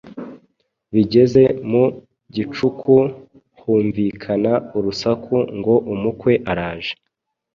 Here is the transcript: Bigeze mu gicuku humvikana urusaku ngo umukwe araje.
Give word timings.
Bigeze 0.93 1.43
mu 1.69 1.83
gicuku 2.35 2.95
humvikana 3.59 4.51
urusaku 4.77 5.35
ngo 5.57 5.75
umukwe 5.93 6.33
araje. 6.51 6.93